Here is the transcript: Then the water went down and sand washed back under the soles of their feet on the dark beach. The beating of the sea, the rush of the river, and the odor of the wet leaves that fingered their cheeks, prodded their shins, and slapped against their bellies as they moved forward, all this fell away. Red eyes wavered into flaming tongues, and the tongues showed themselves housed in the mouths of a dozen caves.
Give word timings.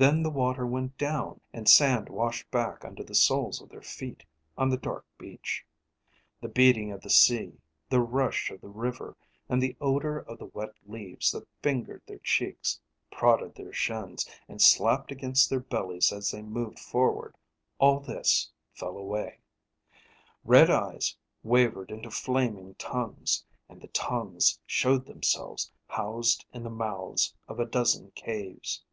Then 0.00 0.22
the 0.22 0.30
water 0.30 0.64
went 0.64 0.96
down 0.96 1.40
and 1.52 1.68
sand 1.68 2.08
washed 2.08 2.48
back 2.52 2.84
under 2.84 3.02
the 3.02 3.16
soles 3.16 3.60
of 3.60 3.68
their 3.68 3.82
feet 3.82 4.22
on 4.56 4.68
the 4.70 4.76
dark 4.76 5.04
beach. 5.18 5.66
The 6.40 6.46
beating 6.48 6.92
of 6.92 7.00
the 7.00 7.10
sea, 7.10 7.58
the 7.88 8.00
rush 8.00 8.52
of 8.52 8.60
the 8.60 8.68
river, 8.68 9.16
and 9.48 9.60
the 9.60 9.76
odor 9.80 10.20
of 10.20 10.38
the 10.38 10.46
wet 10.46 10.74
leaves 10.86 11.32
that 11.32 11.48
fingered 11.64 12.02
their 12.06 12.20
cheeks, 12.20 12.78
prodded 13.10 13.56
their 13.56 13.72
shins, 13.72 14.24
and 14.46 14.62
slapped 14.62 15.10
against 15.10 15.50
their 15.50 15.58
bellies 15.58 16.12
as 16.12 16.30
they 16.30 16.42
moved 16.42 16.78
forward, 16.78 17.34
all 17.80 17.98
this 17.98 18.50
fell 18.74 18.96
away. 18.96 19.40
Red 20.44 20.70
eyes 20.70 21.16
wavered 21.42 21.90
into 21.90 22.08
flaming 22.12 22.76
tongues, 22.76 23.44
and 23.68 23.80
the 23.82 23.88
tongues 23.88 24.60
showed 24.64 25.06
themselves 25.06 25.72
housed 25.88 26.46
in 26.54 26.62
the 26.62 26.70
mouths 26.70 27.34
of 27.48 27.58
a 27.58 27.66
dozen 27.66 28.12
caves. 28.12 28.84